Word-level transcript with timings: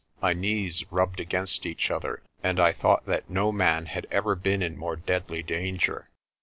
My 0.19 0.33
knees 0.33 0.83
rubbed 0.91 1.19
against 1.19 1.63
each 1.63 1.91
other 1.91 2.23
and 2.41 2.59
I 2.59 2.71
thought 2.73 3.05
that 3.05 3.29
no 3.29 3.51
man 3.51 3.85
had 3.85 4.07
ever 4.09 4.33
been 4.33 4.63
in 4.63 4.75
more 4.75 4.95
deadly 4.95 5.43
danger. 5.43 6.09